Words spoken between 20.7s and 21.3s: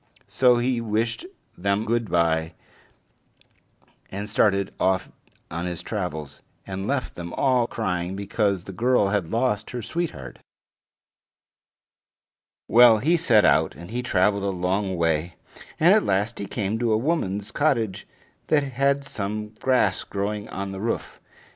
the roof.